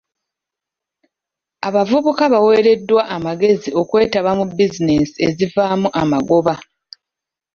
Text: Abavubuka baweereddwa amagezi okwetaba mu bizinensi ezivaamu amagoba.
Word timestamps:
Abavubuka 1.67 2.23
baweereddwa 2.33 3.01
amagezi 3.15 3.69
okwetaba 3.81 4.31
mu 4.39 4.45
bizinensi 4.57 5.17
ezivaamu 5.27 5.87
amagoba. 6.01 6.53